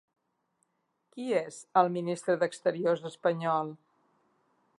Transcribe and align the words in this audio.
Qui 1.15 1.27
és 1.41 1.59
el 1.83 1.93
ministre 1.99 2.37
d'exteriors 2.45 3.07
espanyol? 3.15 3.75